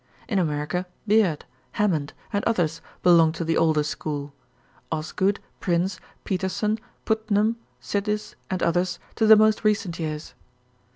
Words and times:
In 0.27 0.39
America 0.39 0.87
Beard, 1.05 1.45
Hammond, 1.73 2.13
and 2.33 2.43
others 2.45 2.81
belong 3.03 3.31
to 3.33 3.45
the 3.45 3.55
older 3.55 3.83
school; 3.83 4.33
Osgood, 4.91 5.39
Prince, 5.59 5.99
Peterson, 6.23 6.79
Putnam, 7.05 7.57
Sidis, 7.79 8.33
and 8.49 8.63
others 8.63 8.97
to 9.13 9.27
the 9.27 9.35
most 9.35 9.63
recent 9.63 9.99
years. 9.99 10.33